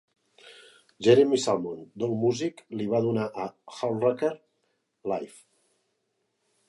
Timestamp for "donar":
3.09-3.27